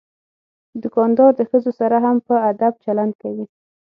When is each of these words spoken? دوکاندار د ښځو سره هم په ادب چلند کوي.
دوکاندار 0.83 1.31
د 1.35 1.41
ښځو 1.49 1.71
سره 1.79 1.95
هم 2.05 2.17
په 2.27 2.35
ادب 2.49 2.73
چلند 2.85 3.13
کوي. 3.21 3.45